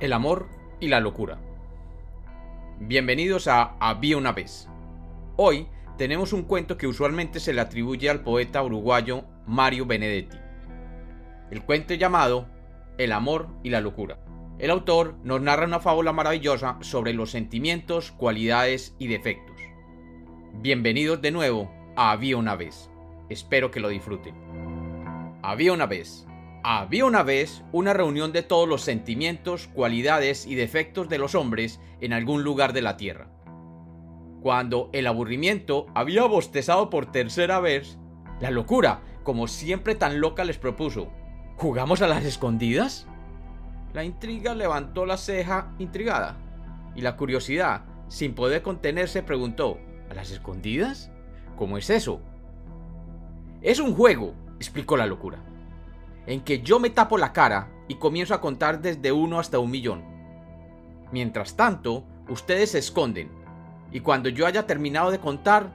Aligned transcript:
el 0.00 0.12
amor 0.12 0.48
y 0.78 0.88
la 0.88 1.00
locura. 1.00 1.38
Bienvenidos 2.80 3.48
a 3.48 3.76
Había 3.80 4.18
una 4.18 4.32
vez. 4.32 4.68
Hoy 5.36 5.68
tenemos 5.96 6.34
un 6.34 6.42
cuento 6.42 6.76
que 6.76 6.86
usualmente 6.86 7.40
se 7.40 7.54
le 7.54 7.62
atribuye 7.62 8.10
al 8.10 8.20
poeta 8.20 8.62
uruguayo 8.62 9.24
Mario 9.46 9.86
Benedetti. 9.86 10.36
El 11.50 11.62
cuento 11.62 11.94
llamado 11.94 12.46
El 12.98 13.12
amor 13.12 13.48
y 13.62 13.70
la 13.70 13.80
locura. 13.80 14.18
El 14.58 14.70
autor 14.70 15.16
nos 15.22 15.40
narra 15.40 15.64
una 15.64 15.80
fábula 15.80 16.12
maravillosa 16.12 16.76
sobre 16.80 17.14
los 17.14 17.30
sentimientos, 17.30 18.12
cualidades 18.12 18.94
y 18.98 19.06
defectos. 19.06 19.56
Bienvenidos 20.60 21.22
de 21.22 21.30
nuevo 21.30 21.70
a 21.96 22.10
Había 22.10 22.36
una 22.36 22.54
vez. 22.54 22.90
Espero 23.30 23.70
que 23.70 23.80
lo 23.80 23.88
disfruten. 23.88 24.34
Había 25.42 25.72
una 25.72 25.86
vez 25.86 26.26
había 26.68 27.04
una 27.04 27.22
vez 27.22 27.62
una 27.70 27.92
reunión 27.92 28.32
de 28.32 28.42
todos 28.42 28.68
los 28.68 28.82
sentimientos, 28.82 29.68
cualidades 29.68 30.48
y 30.48 30.56
defectos 30.56 31.08
de 31.08 31.16
los 31.16 31.36
hombres 31.36 31.78
en 32.00 32.12
algún 32.12 32.42
lugar 32.42 32.72
de 32.72 32.82
la 32.82 32.96
tierra. 32.96 33.28
Cuando 34.42 34.90
el 34.92 35.06
aburrimiento 35.06 35.86
había 35.94 36.24
bostezado 36.24 36.90
por 36.90 37.12
tercera 37.12 37.60
vez, 37.60 37.98
la 38.40 38.50
locura, 38.50 39.00
como 39.22 39.46
siempre 39.46 39.94
tan 39.94 40.20
loca, 40.20 40.44
les 40.44 40.58
propuso, 40.58 41.12
¿jugamos 41.54 42.02
a 42.02 42.08
las 42.08 42.24
escondidas? 42.24 43.06
La 43.94 44.02
intriga 44.02 44.56
levantó 44.56 45.06
la 45.06 45.18
ceja 45.18 45.72
intrigada, 45.78 46.36
y 46.96 47.00
la 47.00 47.16
curiosidad, 47.16 47.84
sin 48.08 48.34
poder 48.34 48.62
contenerse, 48.62 49.22
preguntó, 49.22 49.78
¿a 50.10 50.14
las 50.14 50.32
escondidas? 50.32 51.12
¿Cómo 51.56 51.78
es 51.78 51.90
eso? 51.90 52.20
Es 53.62 53.78
un 53.78 53.94
juego, 53.94 54.34
explicó 54.58 54.96
la 54.96 55.06
locura 55.06 55.38
en 56.26 56.40
que 56.40 56.60
yo 56.60 56.78
me 56.80 56.90
tapo 56.90 57.18
la 57.18 57.32
cara 57.32 57.70
y 57.88 57.96
comienzo 57.96 58.34
a 58.34 58.40
contar 58.40 58.80
desde 58.80 59.12
uno 59.12 59.38
hasta 59.38 59.58
un 59.58 59.70
millón. 59.70 60.04
Mientras 61.12 61.56
tanto, 61.56 62.04
ustedes 62.28 62.72
se 62.72 62.78
esconden, 62.78 63.30
y 63.92 64.00
cuando 64.00 64.28
yo 64.28 64.46
haya 64.46 64.66
terminado 64.66 65.10
de 65.10 65.20
contar, 65.20 65.70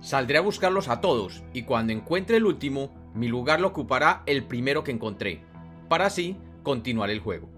saldré 0.00 0.38
a 0.38 0.42
buscarlos 0.42 0.88
a 0.88 1.00
todos, 1.00 1.44
y 1.52 1.62
cuando 1.62 1.92
encuentre 1.92 2.36
el 2.36 2.44
último, 2.44 2.90
mi 3.14 3.28
lugar 3.28 3.60
lo 3.60 3.68
ocupará 3.68 4.22
el 4.26 4.44
primero 4.44 4.82
que 4.82 4.90
encontré, 4.90 5.44
para 5.88 6.06
así 6.06 6.36
continuar 6.62 7.10
el 7.10 7.20
juego. 7.20 7.48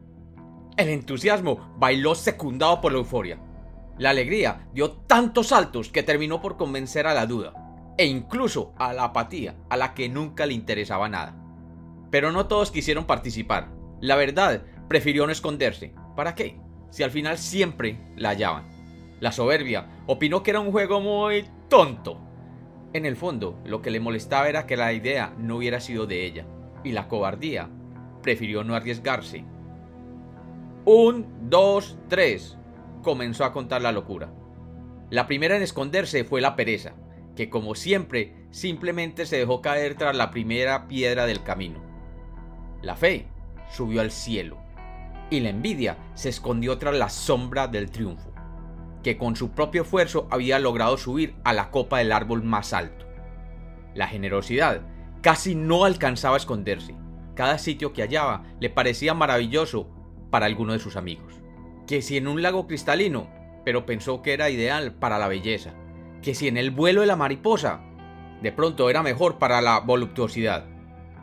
El 0.77 0.91
entusiasmo 0.91 1.75
bailó 1.79 2.15
secundado 2.15 2.83
por 2.83 2.93
la 2.93 2.99
euforia. 2.99 3.39
La 3.97 4.11
alegría 4.11 4.69
dio 4.75 4.93
tantos 4.93 5.49
saltos 5.49 5.89
que 5.89 6.03
terminó 6.03 6.43
por 6.43 6.59
convencer 6.59 7.07
a 7.07 7.15
la 7.15 7.25
duda, 7.25 7.55
e 7.97 8.05
incluso 8.05 8.75
a 8.77 8.93
la 8.93 9.05
apatía, 9.05 9.57
a 9.71 9.79
la 9.79 9.95
que 9.95 10.11
nunca 10.11 10.45
le 10.45 10.53
interesaba 10.53 11.09
nada. 11.09 11.46
Pero 12.11 12.33
no 12.33 12.47
todos 12.47 12.71
quisieron 12.71 13.05
participar. 13.05 13.71
La 14.01 14.17
verdad, 14.17 14.63
prefirió 14.89 15.27
no 15.27 15.33
esconderse. 15.33 15.95
¿Para 16.15 16.35
qué? 16.35 16.59
Si 16.91 17.03
al 17.03 17.11
final 17.11 17.39
siempre 17.39 17.99
la 18.17 18.31
hallaban. 18.31 18.65
La 19.21 19.33
soberbia 19.33 19.87
opinó 20.07 20.43
que 20.43 20.51
era 20.51 20.61
un 20.61 20.73
juego 20.73 21.01
muy 21.01 21.47
tonto. 21.69 22.21
En 22.93 23.07
el 23.07 23.17
fondo, 23.17 23.59
lo 23.65 23.83
que 23.83 23.91
le 23.91 24.01
molestaba 24.01 24.49
era 24.49 24.67
que 24.67 24.77
la 24.77 24.93
idea 24.93 25.35
no 25.39 25.57
hubiera 25.57 25.81
sido 25.81 26.07
de 26.07 26.25
ella. 26.25 26.47
Y 26.85 26.93
la 26.93 27.09
cobardía 27.09 27.69
prefirió 28.23 28.65
no 28.65 28.75
arriesgarse. 28.75 29.45
Un, 30.85 31.27
dos, 31.51 31.99
tres. 32.09 32.57
Comenzó 33.03 33.45
a 33.45 33.53
contar 33.53 33.83
la 33.83 33.93
locura. 33.93 34.33
La 35.11 35.27
primera 35.27 35.57
en 35.57 35.63
esconderse 35.63 36.25
fue 36.25 36.41
la 36.41 36.57
pereza, 36.57 36.95
que 37.37 37.49
como 37.49 37.75
siempre 37.75 38.47
simplemente 38.51 39.27
se 39.27 39.37
dejó 39.37 39.61
caer 39.63 39.95
tras 39.95 40.17
la 40.17 40.31
primera 40.31 40.89
piedra 40.89 41.27
del 41.27 41.43
camino. 41.43 41.86
La 42.83 42.97
fe 42.97 43.27
subió 43.71 44.01
al 44.01 44.11
cielo 44.11 44.59
y 45.31 45.41
la 45.41 45.51
envidia 45.51 45.97
se 46.15 46.29
escondió 46.29 46.79
tras 46.79 46.95
la 46.95 47.09
sombra 47.09 47.67
del 47.67 47.91
triunfo, 47.91 48.33
que 49.03 49.17
con 49.17 49.35
su 49.35 49.51
propio 49.51 49.83
esfuerzo 49.83 50.29
había 50.31 50.59
logrado 50.59 50.97
subir 50.97 51.35
a 51.45 51.53
la 51.53 51.71
copa 51.71 51.99
del 51.99 52.13
árbol 52.13 52.43
más 52.43 52.73
alto. 52.73 53.07
La 53.95 54.07
generosidad 54.07 54.83
casi 55.23 55.55
no 55.55 55.85
alcanzaba 55.85 56.37
a 56.37 56.39
esconderse. 56.39 56.95
Cada 57.35 57.59
sitio 57.59 57.93
que 57.93 58.03
hallaba 58.03 58.45
le 58.61 58.71
parecía 58.71 59.15
maravilloso 59.15 59.89
para 60.31 60.47
alguno 60.47 60.73
de 60.73 60.79
sus 60.79 60.97
amigos. 60.97 61.35
Que 61.87 62.03
si 62.03 62.17
en 62.17 62.29
un 62.29 62.43
lago 62.43 62.67
cristalino, 62.67 63.29
pero 63.65 63.87
pensó 63.87 64.23
que 64.23 64.33
era 64.33 64.51
ideal 64.51 64.95
para 64.95 65.19
la 65.19 65.29
belleza. 65.29 65.75
Que 66.23 66.35
si 66.35 66.49
en 66.49 66.57
el 66.57 66.71
vuelo 66.71 67.01
de 67.01 67.07
la 67.07 67.17
mariposa, 67.17 67.81
de 68.43 68.53
pronto 68.53 68.91
era 68.91 69.03
mejor 69.03 69.39
para 69.39 69.61
la 69.61 69.81
voluptuosidad 69.81 70.76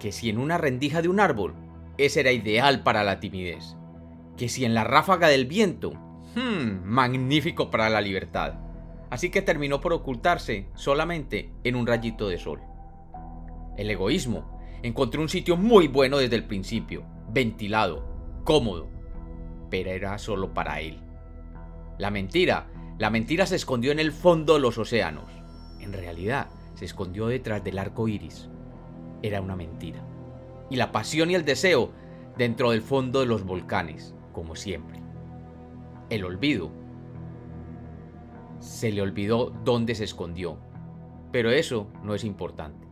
que 0.04 0.12
si 0.12 0.30
en 0.30 0.38
una 0.38 0.58
rendija 0.58 1.02
de 1.02 1.08
un 1.08 1.22
árbol, 1.22 1.54
ese 1.98 2.20
era 2.20 2.34
ideal 2.34 2.84
para 2.84 3.06
la 3.06 3.22
timidez. 3.22 3.78
Que 4.36 4.50
si 4.50 4.66
en 4.66 4.74
la 4.74 4.84
ráfaga 4.84 5.30
del 5.30 5.46
viento, 5.46 5.94
hmm, 6.36 6.84
magnífico 6.84 7.72
para 7.72 7.90
la 7.90 8.02
libertad. 8.02 8.56
Así 9.10 9.30
que 9.30 9.42
terminó 9.42 9.80
por 9.80 9.94
ocultarse 9.94 10.68
solamente 10.76 11.54
en 11.64 11.78
un 11.78 11.88
rayito 11.88 12.28
de 12.28 12.38
sol. 12.38 12.60
El 13.78 13.90
egoísmo 13.90 14.60
encontró 14.82 15.22
un 15.22 15.30
sitio 15.30 15.56
muy 15.56 15.88
bueno 15.88 16.18
desde 16.18 16.36
el 16.36 16.44
principio, 16.44 17.06
ventilado, 17.30 18.06
cómodo, 18.44 18.90
pero 19.70 19.90
era 19.90 20.18
solo 20.18 20.54
para 20.54 20.82
él. 20.82 21.00
La 21.98 22.12
mentira, 22.12 22.68
la 23.00 23.10
mentira 23.10 23.46
se 23.46 23.56
escondió 23.56 23.94
en 23.94 24.00
el 24.00 24.12
fondo 24.12 24.56
de 24.56 24.60
los 24.60 24.78
océanos. 24.78 25.32
En 25.80 25.94
realidad, 25.94 26.50
se 26.74 26.84
escondió 26.84 27.28
detrás 27.28 27.64
del 27.64 27.80
arco 27.80 28.10
iris 28.10 28.50
era 29.24 29.42
una 29.42 29.56
mentira. 29.56 30.06
Y 30.70 30.76
la 30.76 30.92
pasión 30.92 31.32
y 31.32 31.36
el 31.36 31.46
deseo 31.46 31.92
dentro 32.38 32.70
del 32.72 32.84
fondo 32.84 33.22
de 33.22 33.26
los 33.26 33.44
volcanes, 33.44 34.14
como 34.32 34.56
siempre. 34.56 35.02
El 36.10 36.26
olvido. 36.26 36.72
Se 38.60 38.92
le 38.92 39.02
olvidó 39.02 39.52
dónde 39.64 39.96
se 39.96 40.04
escondió, 40.04 40.60
pero 41.32 41.50
eso 41.50 41.88
no 42.04 42.14
es 42.14 42.24
importante. 42.24 42.86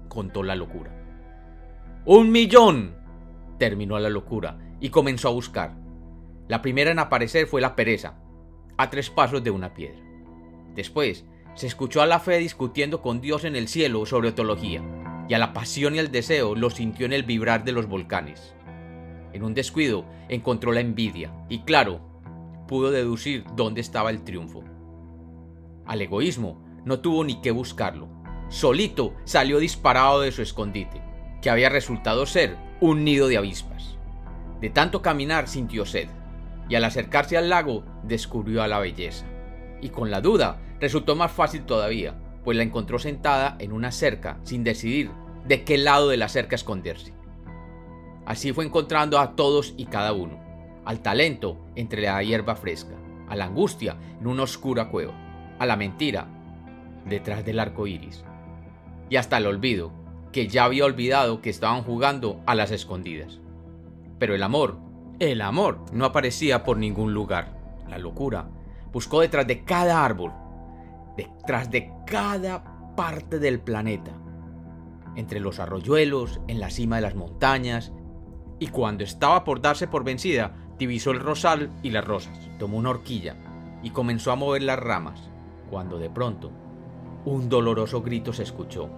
Contó 0.10 0.44
la 0.44 0.56
locura. 0.56 0.94
¡Un 2.06 2.32
millón! 2.32 2.96
Terminó 3.58 3.98
la 4.00 4.10
locura 4.10 4.58
y 4.82 4.90
comenzó 4.90 5.30
a 5.30 5.32
buscar. 5.32 5.78
La 6.48 6.62
primera 6.62 6.92
en 6.92 7.00
aparecer 7.00 7.48
fue 7.48 7.62
la 7.62 7.76
pereza, 7.76 8.20
a 8.78 8.90
tres 8.90 9.10
pasos 9.10 9.44
de 9.44 9.52
una 9.52 9.74
piedra. 9.74 10.02
Después, 10.76 11.26
se 11.54 11.68
escuchó 11.68 12.02
a 12.02 12.06
la 12.06 12.20
fe 12.20 12.40
discutiendo 12.40 13.02
con 13.02 13.22
Dios 13.22 13.44
en 13.44 13.56
el 13.56 13.68
cielo 13.68 14.06
sobre 14.06 14.32
teología, 14.32 14.84
y 15.28 15.34
a 15.34 15.38
la 15.38 15.54
pasión 15.54 15.96
y 15.96 16.00
el 16.00 16.12
deseo 16.12 16.56
lo 16.56 16.70
sintió 16.70 17.06
en 17.06 17.14
el 17.14 17.24
vibrar 17.24 17.64
de 17.64 17.74
los 17.74 17.88
volcanes. 17.88 18.56
En 19.34 19.44
un 19.44 19.54
descuido 19.54 20.06
encontró 20.28 20.72
la 20.72 20.80
envidia, 20.80 21.32
y 21.50 21.60
claro, 21.60 22.02
pudo 22.70 22.92
deducir 22.92 23.46
dónde 23.56 23.82
estaba 23.82 24.12
el 24.12 24.24
triunfo. 24.24 24.64
Al 25.88 26.04
egoísmo 26.04 26.64
no 26.86 27.00
tuvo 27.00 27.24
ni 27.24 27.42
que 27.42 27.50
buscarlo. 27.50 28.08
Solito 28.50 29.16
salió 29.26 29.58
disparado 29.58 30.22
de 30.22 30.32
su 30.32 30.44
escondite, 30.44 31.02
que 31.42 31.50
había 31.50 31.70
resultado 31.70 32.28
ser 32.28 32.56
un 32.80 33.04
nido 33.04 33.28
de 33.28 33.38
avispas. 33.38 33.98
De 34.62 34.70
tanto 34.70 35.02
caminar 35.02 35.48
sintió 35.48 35.84
sed, 35.84 36.10
y 36.70 36.76
al 36.76 36.84
acercarse 36.84 37.38
al 37.38 37.50
lago 37.50 37.86
descubrió 38.04 38.62
a 38.62 38.68
la 38.68 38.78
belleza. 38.78 39.26
Y 39.82 39.90
con 39.90 40.12
la 40.12 40.22
duda 40.22 40.62
resultó 40.80 41.16
más 41.16 41.32
fácil 41.32 41.64
todavía, 41.64 42.20
pues 42.44 42.56
la 42.56 42.62
encontró 42.62 43.00
sentada 43.00 43.56
en 43.58 43.72
una 43.72 43.92
cerca 43.92 44.40
sin 44.44 44.64
decidir 44.64 45.10
de 45.44 45.64
qué 45.64 45.80
lado 45.80 46.08
de 46.08 46.18
la 46.18 46.30
cerca 46.30 46.56
esconderse. 46.56 47.16
Así 48.28 48.54
fue 48.54 48.64
encontrando 48.64 49.18
a 49.18 49.36
todos 49.36 49.74
y 49.76 49.88
cada 49.88 50.14
uno, 50.14 50.49
al 50.90 51.02
talento 51.02 51.56
entre 51.76 52.02
la 52.02 52.24
hierba 52.24 52.56
fresca, 52.56 52.96
a 53.28 53.36
la 53.36 53.46
angustia 53.46 53.96
en 54.20 54.26
una 54.26 54.42
oscura 54.42 54.90
cueva, 54.90 55.14
a 55.60 55.68
la 55.68 55.76
mentira 55.76 56.28
detrás 57.06 57.46
del 57.46 57.60
arco 57.60 57.86
iris, 57.86 58.26
y 59.08 59.18
hasta 59.18 59.38
el 59.38 59.46
olvido, 59.46 59.92
que 60.32 60.48
ya 60.48 60.64
había 60.64 60.86
olvidado 60.86 61.44
que 61.44 61.52
estaban 61.52 61.84
jugando 61.84 62.42
a 62.48 62.56
las 62.56 62.72
escondidas. 62.72 63.40
Pero 64.18 64.34
el 64.34 64.42
amor, 64.42 64.80
el 65.20 65.42
amor, 65.42 65.86
no 65.94 66.06
aparecía 66.06 66.64
por 66.64 66.78
ningún 66.78 67.14
lugar. 67.14 67.56
La 67.88 68.00
locura 68.00 68.50
buscó 68.92 69.22
detrás 69.22 69.46
de 69.46 69.64
cada 69.64 70.04
árbol, 70.04 70.34
detrás 71.16 71.70
de 71.70 71.94
cada 72.08 72.96
parte 72.96 73.38
del 73.38 73.60
planeta, 73.60 74.14
entre 75.16 75.40
los 75.40 75.60
arroyuelos, 75.60 76.42
en 76.48 76.60
la 76.60 76.72
cima 76.72 76.96
de 76.96 77.04
las 77.04 77.14
montañas, 77.14 77.94
y 78.58 78.70
cuando 78.70 79.04
estaba 79.04 79.44
por 79.44 79.62
darse 79.62 79.88
por 79.88 80.04
vencida, 80.04 80.66
divisó 80.80 81.12
el 81.12 81.20
rosal 81.20 81.70
y 81.84 81.92
las 81.92 82.06
rosas, 82.06 82.50
tomó 82.58 82.78
una 82.78 82.90
horquilla 82.90 83.36
y 83.84 83.92
comenzó 83.92 84.32
a 84.32 84.36
mover 84.36 84.64
las 84.64 84.80
ramas, 84.80 85.30
cuando 85.70 86.00
de 86.00 86.10
pronto 86.10 86.52
un 87.26 87.50
doloroso 87.50 88.02
grito 88.02 88.34
se 88.34 88.44
escuchó. 88.44 88.90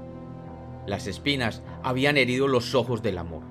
Las 0.86 1.08
espinas 1.08 1.64
habían 1.84 2.18
herido 2.18 2.48
los 2.48 2.76
ojos 2.76 3.02
del 3.02 3.18
amor. 3.18 3.44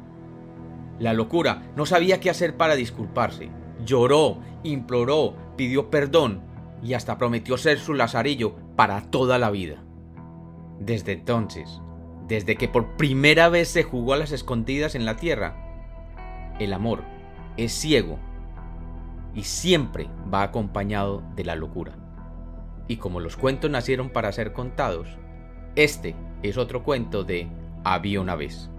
La 0.99 1.13
locura 1.13 1.71
no 1.77 1.87
sabía 1.87 2.21
qué 2.21 2.31
hacer 2.31 2.57
para 2.57 2.77
disculparse. 2.77 3.51
Lloró, 3.85 4.39
imploró, 4.63 5.35
pidió 5.57 5.91
perdón 5.91 6.43
y 6.83 6.95
hasta 6.95 7.19
prometió 7.19 7.59
ser 7.59 7.79
su 7.79 7.95
lazarillo 7.95 8.55
para 8.77 9.11
toda 9.11 9.39
la 9.39 9.51
vida. 9.51 9.83
Desde 10.79 11.13
entonces, 11.13 11.81
desde 12.29 12.57
que 12.57 12.69
por 12.69 12.97
primera 12.97 13.49
vez 13.49 13.69
se 13.69 13.83
jugó 13.83 14.15
a 14.15 14.17
las 14.17 14.33
escondidas 14.33 14.95
en 14.95 15.05
la 15.05 15.17
tierra, 15.17 15.57
el 16.59 16.73
amor 16.73 17.03
es 17.65 17.73
ciego 17.73 18.19
y 19.35 19.45
siempre 19.45 20.09
va 20.33 20.43
acompañado 20.43 21.23
de 21.37 21.45
la 21.45 21.55
locura. 21.55 21.97
Y 22.89 22.97
como 22.97 23.21
los 23.21 23.37
cuentos 23.37 23.71
nacieron 23.71 24.11
para 24.11 24.33
ser 24.33 24.53
contados, 24.53 25.09
este 25.77 26.17
es 26.43 26.57
otro 26.57 26.83
cuento 26.83 27.23
de 27.23 27.49
Había 27.85 28.21
una 28.21 28.35
vez. 28.35 28.71